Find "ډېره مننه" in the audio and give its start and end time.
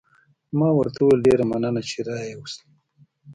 1.27-1.81